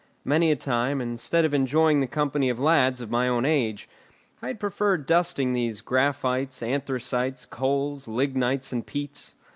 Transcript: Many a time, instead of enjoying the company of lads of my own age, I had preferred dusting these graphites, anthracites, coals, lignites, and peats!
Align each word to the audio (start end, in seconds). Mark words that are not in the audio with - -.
Many 0.25 0.51
a 0.51 0.55
time, 0.55 0.99
instead 0.99 1.45
of 1.45 1.53
enjoying 1.53 1.99
the 1.99 2.07
company 2.07 2.49
of 2.49 2.59
lads 2.59 3.01
of 3.01 3.11
my 3.11 3.27
own 3.27 3.45
age, 3.45 3.87
I 4.41 4.47
had 4.47 4.59
preferred 4.59 5.05
dusting 5.05 5.53
these 5.53 5.81
graphites, 5.83 6.63
anthracites, 6.63 7.45
coals, 7.47 8.07
lignites, 8.07 8.73
and 8.73 8.83
peats! 8.83 9.35